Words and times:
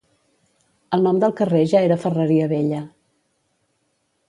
El 0.97 1.05
nom 1.07 1.19
del 1.23 1.35
carrer 1.41 1.61
ja 1.75 1.83
era 1.89 1.99
Ferreria 2.07 2.49
Vella. 2.55 2.83